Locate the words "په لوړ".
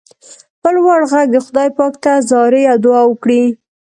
0.61-0.99